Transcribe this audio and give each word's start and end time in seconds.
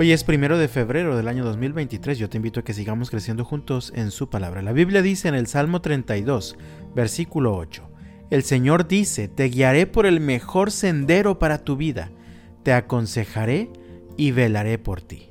Hoy 0.00 0.12
es 0.12 0.22
primero 0.22 0.58
de 0.58 0.68
febrero 0.68 1.16
del 1.16 1.26
año 1.26 1.44
2023. 1.44 2.18
Yo 2.18 2.28
te 2.28 2.36
invito 2.36 2.60
a 2.60 2.62
que 2.62 2.72
sigamos 2.72 3.10
creciendo 3.10 3.44
juntos 3.44 3.92
en 3.96 4.12
su 4.12 4.30
palabra. 4.30 4.62
La 4.62 4.70
Biblia 4.70 5.02
dice 5.02 5.26
en 5.26 5.34
el 5.34 5.48
Salmo 5.48 5.80
32, 5.80 6.56
versículo 6.94 7.56
8: 7.56 7.90
El 8.30 8.44
Señor 8.44 8.86
dice: 8.86 9.26
Te 9.26 9.48
guiaré 9.48 9.88
por 9.88 10.06
el 10.06 10.20
mejor 10.20 10.70
sendero 10.70 11.40
para 11.40 11.64
tu 11.64 11.76
vida, 11.76 12.12
te 12.62 12.72
aconsejaré 12.72 13.70
y 14.16 14.30
velaré 14.30 14.78
por 14.78 15.00
ti. 15.00 15.30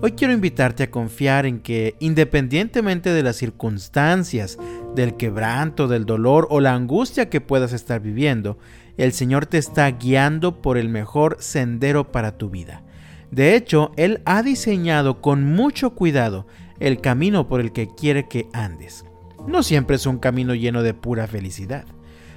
Hoy 0.00 0.10
quiero 0.12 0.32
invitarte 0.34 0.82
a 0.82 0.90
confiar 0.90 1.46
en 1.46 1.60
que, 1.60 1.94
independientemente 2.00 3.10
de 3.10 3.22
las 3.22 3.36
circunstancias, 3.36 4.58
del 4.96 5.16
quebranto, 5.16 5.86
del 5.86 6.06
dolor 6.06 6.48
o 6.50 6.58
la 6.58 6.74
angustia 6.74 7.30
que 7.30 7.40
puedas 7.40 7.72
estar 7.72 8.00
viviendo, 8.00 8.58
el 8.96 9.12
Señor 9.12 9.46
te 9.46 9.58
está 9.58 9.88
guiando 9.92 10.60
por 10.60 10.76
el 10.76 10.88
mejor 10.88 11.36
sendero 11.38 12.10
para 12.10 12.36
tu 12.36 12.50
vida. 12.50 12.82
De 13.32 13.56
hecho, 13.56 13.92
Él 13.96 14.20
ha 14.26 14.42
diseñado 14.42 15.22
con 15.22 15.42
mucho 15.42 15.94
cuidado 15.94 16.46
el 16.78 17.00
camino 17.00 17.48
por 17.48 17.60
el 17.60 17.72
que 17.72 17.88
quiere 17.88 18.28
que 18.28 18.46
andes. 18.52 19.06
No 19.48 19.62
siempre 19.62 19.96
es 19.96 20.04
un 20.04 20.18
camino 20.18 20.54
lleno 20.54 20.82
de 20.82 20.92
pura 20.92 21.26
felicidad. 21.26 21.86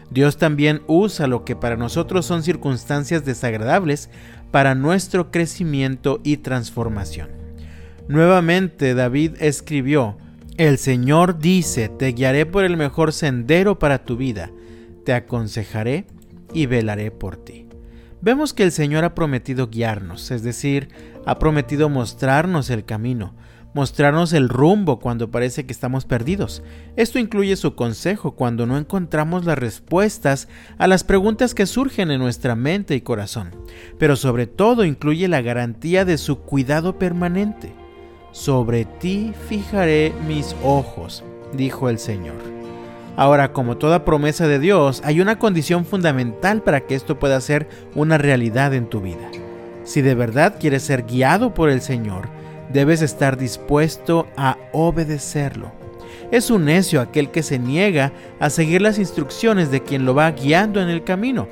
Dios 0.09 0.37
también 0.37 0.83
usa 0.87 1.27
lo 1.27 1.43
que 1.43 1.57
para 1.57 1.75
nosotros 1.75 2.25
son 2.25 2.43
circunstancias 2.43 3.25
desagradables 3.25 4.09
para 4.51 4.73
nuestro 4.73 5.31
crecimiento 5.31 6.21
y 6.23 6.37
transformación. 6.37 7.29
Nuevamente 8.07 8.93
David 8.93 9.33
escribió, 9.39 10.15
El 10.55 10.77
Señor 10.77 11.39
dice, 11.39 11.89
te 11.89 12.13
guiaré 12.13 12.45
por 12.45 12.63
el 12.63 12.77
mejor 12.77 13.11
sendero 13.11 13.79
para 13.79 14.05
tu 14.05 14.15
vida, 14.15 14.49
te 15.03 15.11
aconsejaré 15.11 16.05
y 16.53 16.67
velaré 16.67 17.11
por 17.11 17.35
ti 17.35 17.64
vemos 18.21 18.53
que 18.53 18.63
el 18.63 18.71
Señor 18.71 19.03
ha 19.03 19.15
prometido 19.15 19.67
guiarnos, 19.67 20.31
es 20.31 20.43
decir, 20.43 20.89
ha 21.25 21.39
prometido 21.39 21.89
mostrarnos 21.89 22.69
el 22.69 22.85
camino, 22.85 23.33
mostrarnos 23.73 24.31
el 24.33 24.49
rumbo 24.49 24.99
cuando 24.99 25.29
parece 25.31 25.65
que 25.65 25.73
estamos 25.73 26.05
perdidos. 26.05 26.63
Esto 26.95 27.19
incluye 27.19 27.55
su 27.55 27.75
consejo 27.75 28.31
cuando 28.31 28.65
no 28.65 28.77
encontramos 28.77 29.45
las 29.45 29.57
respuestas 29.57 30.47
a 30.77 30.87
las 30.87 31.03
preguntas 31.03 31.53
que 31.53 31.65
surgen 31.65 32.09
en 32.09 32.19
nuestra 32.19 32.55
mente 32.55 32.95
y 32.95 33.01
corazón, 33.01 33.51
pero 33.99 34.15
sobre 34.15 34.47
todo 34.47 34.85
incluye 34.85 35.27
la 35.27 35.41
garantía 35.41 36.05
de 36.05 36.17
su 36.17 36.39
cuidado 36.39 36.97
permanente. 36.97 37.73
Sobre 38.31 38.85
ti 38.85 39.33
fijaré 39.47 40.13
mis 40.27 40.55
ojos, 40.63 41.23
dijo 41.53 41.89
el 41.89 41.99
Señor. 41.99 42.64
Ahora, 43.17 43.53
como 43.53 43.77
toda 43.77 44.03
promesa 44.03 44.47
de 44.47 44.59
Dios, 44.59 45.01
hay 45.05 45.21
una 45.21 45.39
condición 45.39 45.85
fundamental 45.85 46.61
para 46.61 46.81
que 46.81 46.95
esto 46.95 47.17
pueda 47.17 47.39
ser 47.39 47.67
una 47.95 48.17
realidad 48.17 48.73
en 48.73 48.87
tu 48.87 48.99
vida. 48.99 49.31
Si 49.85 50.01
de 50.01 50.15
verdad 50.15 50.55
quieres 50.59 50.83
ser 50.83 51.03
guiado 51.03 51.53
por 51.53 51.69
el 51.69 51.81
Señor, 51.81 52.27
debes 52.73 53.01
estar 53.01 53.37
dispuesto 53.37 54.27
a 54.35 54.57
obedecerlo. 54.73 55.71
Es 56.31 56.49
un 56.49 56.65
necio 56.65 56.99
aquel 56.99 57.29
que 57.29 57.43
se 57.43 57.59
niega 57.59 58.11
a 58.39 58.49
seguir 58.49 58.81
las 58.81 58.97
instrucciones 58.99 59.71
de 59.71 59.81
quien 59.81 60.05
lo 60.05 60.15
va 60.15 60.31
guiando 60.31 60.81
en 60.81 60.89
el 60.89 61.03
camino. 61.03 61.47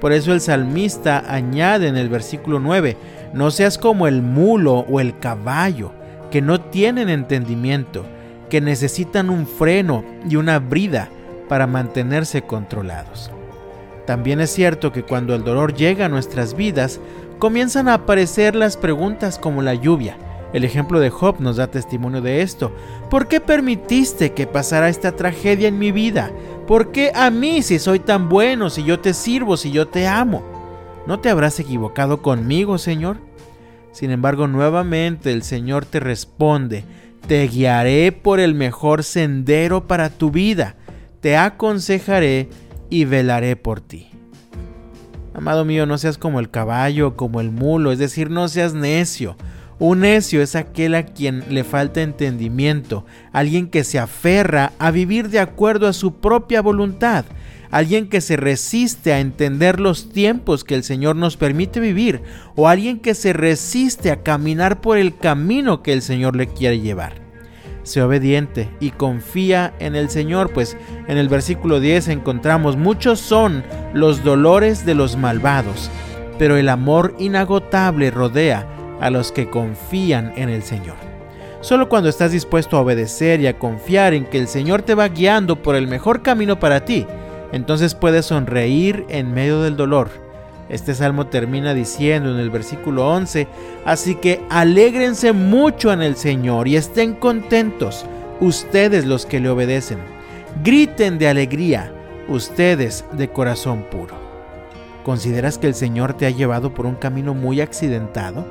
Por 0.00 0.12
eso 0.12 0.32
el 0.32 0.40
salmista 0.40 1.24
añade 1.26 1.88
en 1.88 1.96
el 1.96 2.08
versículo 2.08 2.60
9, 2.60 2.96
no 3.32 3.50
seas 3.50 3.78
como 3.78 4.06
el 4.06 4.22
mulo 4.22 4.86
o 4.88 5.00
el 5.00 5.18
caballo, 5.18 5.90
que 6.30 6.42
no 6.42 6.60
tienen 6.60 7.08
entendimiento, 7.08 8.04
que 8.48 8.60
necesitan 8.60 9.30
un 9.30 9.46
freno 9.46 10.04
y 10.28 10.36
una 10.36 10.58
brida 10.58 11.08
para 11.48 11.66
mantenerse 11.66 12.42
controlados. 12.42 13.30
También 14.06 14.40
es 14.40 14.50
cierto 14.50 14.92
que 14.92 15.02
cuando 15.02 15.34
el 15.34 15.44
dolor 15.44 15.74
llega 15.74 16.06
a 16.06 16.08
nuestras 16.08 16.54
vidas, 16.54 17.00
comienzan 17.38 17.88
a 17.88 17.94
aparecer 17.94 18.54
las 18.54 18.76
preguntas 18.76 19.38
como 19.38 19.62
la 19.62 19.74
lluvia. 19.74 20.16
El 20.52 20.64
ejemplo 20.64 20.98
de 20.98 21.10
Job 21.10 21.40
nos 21.40 21.56
da 21.56 21.66
testimonio 21.66 22.22
de 22.22 22.40
esto. 22.40 22.72
¿Por 23.10 23.28
qué 23.28 23.40
permitiste 23.40 24.32
que 24.32 24.46
pasara 24.46 24.88
esta 24.88 25.12
tragedia 25.12 25.68
en 25.68 25.78
mi 25.78 25.92
vida? 25.92 26.30
¿Por 26.66 26.90
qué 26.90 27.12
a 27.14 27.30
mí 27.30 27.62
si 27.62 27.78
soy 27.78 27.98
tan 27.98 28.28
bueno, 28.28 28.70
si 28.70 28.82
yo 28.82 28.98
te 28.98 29.12
sirvo, 29.12 29.56
si 29.56 29.70
yo 29.70 29.88
te 29.88 30.06
amo? 30.06 30.42
¿No 31.06 31.20
te 31.20 31.28
habrás 31.28 31.60
equivocado 31.60 32.22
conmigo, 32.22 32.78
Señor? 32.78 33.18
Sin 33.92 34.10
embargo, 34.10 34.46
nuevamente 34.46 35.32
el 35.32 35.42
Señor 35.42 35.84
te 35.84 36.00
responde, 36.00 36.84
te 37.28 37.46
guiaré 37.46 38.10
por 38.10 38.40
el 38.40 38.54
mejor 38.54 39.04
sendero 39.04 39.86
para 39.86 40.08
tu 40.08 40.30
vida, 40.30 40.76
te 41.20 41.36
aconsejaré 41.36 42.48
y 42.88 43.04
velaré 43.04 43.54
por 43.54 43.82
ti. 43.82 44.08
Amado 45.34 45.66
mío, 45.66 45.84
no 45.84 45.98
seas 45.98 46.16
como 46.16 46.40
el 46.40 46.50
caballo, 46.50 47.16
como 47.16 47.42
el 47.42 47.50
mulo, 47.50 47.92
es 47.92 47.98
decir, 47.98 48.30
no 48.30 48.48
seas 48.48 48.72
necio. 48.72 49.36
Un 49.78 50.00
necio 50.00 50.40
es 50.40 50.56
aquel 50.56 50.94
a 50.94 51.04
quien 51.04 51.44
le 51.50 51.64
falta 51.64 52.00
entendimiento, 52.00 53.04
alguien 53.30 53.68
que 53.68 53.84
se 53.84 53.98
aferra 53.98 54.72
a 54.78 54.90
vivir 54.90 55.28
de 55.28 55.38
acuerdo 55.38 55.86
a 55.86 55.92
su 55.92 56.14
propia 56.14 56.62
voluntad, 56.62 57.26
alguien 57.70 58.08
que 58.08 58.20
se 58.20 58.36
resiste 58.36 59.12
a 59.12 59.20
entender 59.20 59.80
los 59.80 60.10
tiempos 60.10 60.64
que 60.64 60.74
el 60.74 60.84
Señor 60.84 61.16
nos 61.16 61.36
permite 61.36 61.80
vivir, 61.80 62.22
o 62.54 62.68
alguien 62.68 62.98
que 63.00 63.14
se 63.14 63.32
resiste 63.32 64.10
a 64.10 64.22
caminar 64.22 64.80
por 64.80 64.98
el 64.98 65.16
camino 65.16 65.82
que 65.82 65.92
el 65.92 66.02
Señor 66.02 66.36
le 66.36 66.48
quiere 66.48 66.80
llevar. 66.80 67.28
Sé 67.82 68.02
obediente 68.02 68.68
y 68.80 68.90
confía 68.90 69.72
en 69.78 69.96
el 69.96 70.10
Señor, 70.10 70.52
pues 70.52 70.76
en 71.06 71.16
el 71.16 71.28
versículo 71.28 71.80
10 71.80 72.08
encontramos, 72.08 72.76
muchos 72.76 73.18
son 73.18 73.64
los 73.94 74.22
dolores 74.22 74.84
de 74.84 74.94
los 74.94 75.16
malvados, 75.16 75.90
pero 76.38 76.56
el 76.56 76.68
amor 76.68 77.14
inagotable 77.18 78.10
rodea 78.10 78.66
a 79.00 79.10
los 79.10 79.32
que 79.32 79.48
confían 79.48 80.32
en 80.36 80.50
el 80.50 80.62
Señor. 80.62 80.96
Solo 81.60 81.88
cuando 81.88 82.08
estás 82.08 82.30
dispuesto 82.30 82.76
a 82.76 82.80
obedecer 82.80 83.40
y 83.40 83.46
a 83.46 83.58
confiar 83.58 84.14
en 84.14 84.26
que 84.26 84.38
el 84.38 84.48
Señor 84.48 84.82
te 84.82 84.94
va 84.94 85.08
guiando 85.08 85.60
por 85.62 85.74
el 85.74 85.88
mejor 85.88 86.22
camino 86.22 86.60
para 86.60 86.84
ti, 86.84 87.06
entonces 87.52 87.94
puedes 87.94 88.26
sonreír 88.26 89.04
en 89.08 89.32
medio 89.32 89.62
del 89.62 89.76
dolor. 89.76 90.10
Este 90.68 90.94
salmo 90.94 91.26
termina 91.28 91.72
diciendo 91.72 92.30
en 92.30 92.38
el 92.38 92.50
versículo 92.50 93.08
11, 93.08 93.48
así 93.86 94.16
que 94.16 94.42
alégrense 94.50 95.32
mucho 95.32 95.92
en 95.92 96.02
el 96.02 96.16
Señor 96.16 96.68
y 96.68 96.76
estén 96.76 97.14
contentos, 97.14 98.04
ustedes 98.40 99.06
los 99.06 99.24
que 99.24 99.40
le 99.40 99.48
obedecen. 99.48 99.98
Griten 100.62 101.18
de 101.18 101.28
alegría, 101.28 101.92
ustedes 102.28 103.04
de 103.12 103.28
corazón 103.28 103.84
puro. 103.90 104.14
¿Consideras 105.04 105.56
que 105.56 105.68
el 105.68 105.74
Señor 105.74 106.12
te 106.14 106.26
ha 106.26 106.30
llevado 106.30 106.74
por 106.74 106.84
un 106.84 106.96
camino 106.96 107.32
muy 107.32 107.62
accidentado? 107.62 108.46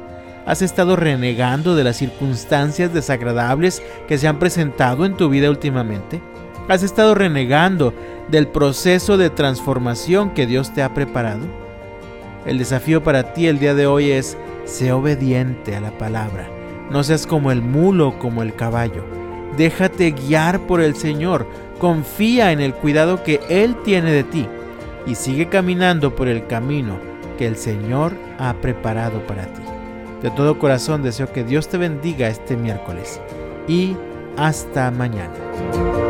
¿Has 0.48 0.64
estado 0.64 0.96
renegando 0.96 1.76
de 1.76 1.84
las 1.84 1.98
circunstancias 1.98 2.92
desagradables 2.94 3.84
que 4.08 4.18
se 4.18 4.28
han 4.28 4.40
presentado 4.40 5.06
en 5.06 5.18
tu 5.18 5.30
vida 5.30 5.52
últimamente? 5.52 6.22
¿Has 6.68 6.84
estado 6.84 7.16
renegando 7.16 7.94
del 8.30 8.48
proceso 8.48 9.16
de 9.16 9.30
transformación 9.30 10.32
que 10.32 10.46
Dios 10.46 10.74
te 10.74 10.84
ha 10.84 10.94
preparado? 10.94 11.46
El 12.46 12.58
desafío 12.58 13.04
para 13.04 13.34
ti 13.34 13.48
el 13.48 13.58
día 13.58 13.74
de 13.74 13.88
hoy 13.88 14.12
es, 14.12 14.38
sé 14.66 14.92
obediente 14.92 15.78
a 15.78 15.80
la 15.80 15.98
palabra. 15.98 16.50
No 16.92 17.04
seas 17.04 17.26
como 17.26 17.52
el 17.52 17.62
mulo, 17.62 18.20
como 18.20 18.42
el 18.42 18.54
caballo. 18.54 19.06
Déjate 19.56 20.12
guiar 20.12 20.60
por 20.68 20.82
el 20.82 20.96
Señor. 20.96 21.48
Confía 21.80 22.52
en 22.52 22.60
el 22.60 22.74
cuidado 22.74 23.24
que 23.24 23.40
Él 23.48 23.78
tiene 23.84 24.12
de 24.12 24.26
ti 24.26 24.46
y 25.06 25.16
sigue 25.16 25.48
caminando 25.48 26.16
por 26.16 26.28
el 26.28 26.48
camino 26.48 27.00
que 27.38 27.48
el 27.48 27.56
Señor 27.56 28.12
ha 28.40 28.54
preparado 28.56 29.26
para 29.26 29.46
ti. 29.46 29.62
De 30.22 30.32
todo 30.32 30.60
corazón 30.60 31.02
deseo 31.02 31.32
que 31.32 31.46
Dios 31.46 31.70
te 31.70 31.78
bendiga 31.78 32.28
este 32.28 32.58
miércoles 32.58 33.22
y 33.70 33.96
hasta 34.36 34.92
mañana. 34.92 36.07